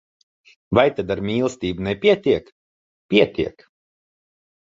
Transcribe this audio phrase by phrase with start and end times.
[0.77, 2.49] Vai tad ar mīlestību nepietiek?
[3.15, 3.67] Pietiek!